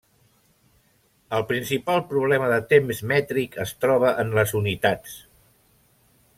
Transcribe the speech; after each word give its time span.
El 1.39 1.43
principal 1.51 2.01
problema 2.15 2.49
de 2.53 2.57
temps 2.73 3.03
mètric 3.13 3.61
es 3.67 3.77
troba 3.85 4.17
en 4.25 4.35
les 4.41 4.59
unitats. 4.63 5.23